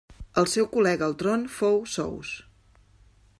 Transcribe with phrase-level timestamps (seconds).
[0.41, 2.33] El seu col·lega al tron fou Sous.